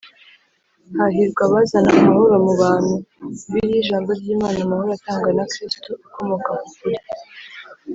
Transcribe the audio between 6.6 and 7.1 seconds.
ku kuri